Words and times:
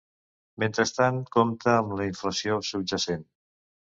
Mentrestant, 0.61 1.19
compte 1.35 1.69
amb 1.73 1.93
la 1.99 2.09
inflació 2.11 2.57
subjacent! 2.71 3.25